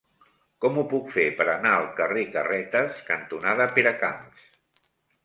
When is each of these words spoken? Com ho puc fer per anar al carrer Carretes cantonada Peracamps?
Com 0.63 0.77
ho 0.77 0.83
puc 0.93 1.11
fer 1.15 1.25
per 1.41 1.45
anar 1.51 1.73
al 1.81 1.85
carrer 1.99 2.23
Carretes 2.37 3.03
cantonada 3.11 3.69
Peracamps? 3.77 4.49